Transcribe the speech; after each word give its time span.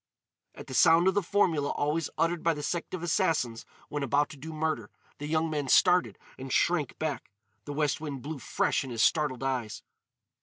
At 0.55 0.65
the 0.65 0.73
sound 0.73 1.07
of 1.07 1.13
the 1.13 1.21
formula 1.21 1.69
always 1.69 2.09
uttered 2.17 2.41
by 2.41 2.55
the 2.55 2.63
sect 2.63 2.95
of 2.95 3.03
Assassins 3.03 3.67
when 3.87 4.01
about 4.01 4.29
to 4.29 4.35
do 4.35 4.51
murder, 4.51 4.89
the 5.19 5.27
young 5.27 5.47
man 5.47 5.67
started 5.67 6.17
and 6.39 6.51
shrank 6.51 6.97
back. 6.97 7.29
The 7.65 7.73
west 7.73 8.01
wind 8.01 8.23
blew 8.23 8.39
fresh 8.39 8.83
in 8.83 8.89
his 8.89 9.03
startled 9.03 9.43
eyes. 9.43 9.83